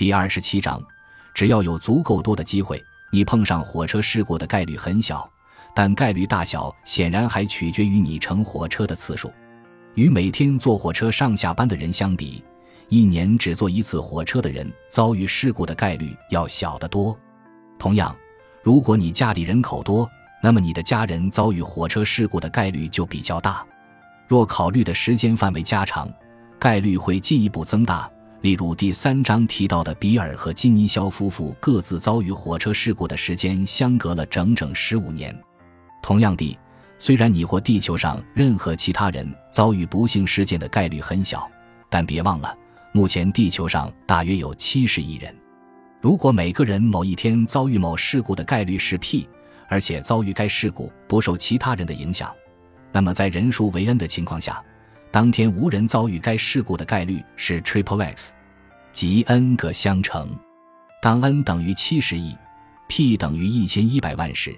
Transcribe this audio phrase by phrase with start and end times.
[0.00, 0.82] 第二十七章，
[1.34, 5.30] 只要有足够多的机会，你碰上火车事故的概率很小，
[5.74, 9.30] 但概率大小显然还取决于你乘火车的次数。
[9.96, 12.42] 与每天坐火车上下班的人相比，
[12.88, 17.14] 一年只坐一次火车的人遭遇事故的概率要小得多。
[17.78, 18.16] 同样，
[18.62, 20.10] 如果你家里人口多，
[20.42, 23.62] 那么你的家人遭遇火车事故的概率就比较大。
[24.26, 26.10] 若考虑的时间范围加长，
[26.58, 28.10] 概率会进一步增大。
[28.40, 35.36] 例如第三章提到的比尔和金尼肖夫妇各自遭遇火车事故的时间相隔了整整十五年。
[36.02, 36.58] 同样地。
[37.02, 41.50] 虽然你或地球上任何其他人遭遇不幸事件的概率很小，
[41.88, 42.54] 但别忘了，
[42.92, 45.34] 目前地球上大约有七十亿人。
[46.02, 49.26] 如果每个人某一天遭遇某事故的概率是 p，
[49.66, 52.30] 而且遭遇该事故不受其他人的影响，
[52.92, 54.62] 那么在人数为 n 的情况下，
[55.12, 58.32] 当天无人遭遇该事故的概率是 triple x，
[58.92, 60.28] 即 n 个相乘。
[61.02, 62.36] 当 n 等于七十亿
[62.86, 64.56] ，p 等于一千一百万时。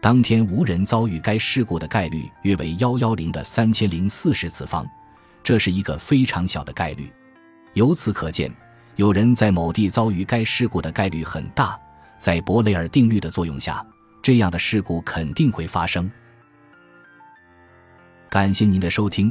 [0.00, 4.86] 当天无人遭遇该事故的概率约为幺幺零的三千零四十次方，
[5.44, 7.12] 这是一个非常小的概率。
[7.74, 8.50] 由此可见，
[8.96, 11.78] 有人在某地遭遇该事故的概率很大。
[12.16, 13.84] 在伯雷尔定律的作用下，
[14.22, 16.10] 这样的事故肯定会发生。
[18.30, 19.30] 感谢您的收听，